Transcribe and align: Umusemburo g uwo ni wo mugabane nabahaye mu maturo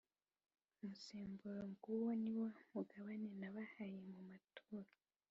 Umusemburo 0.83 1.61
g 1.81 1.83
uwo 1.93 2.09
ni 2.21 2.31
wo 2.37 2.47
mugabane 2.73 3.29
nabahaye 3.41 3.99
mu 4.13 4.21
maturo 4.31 4.89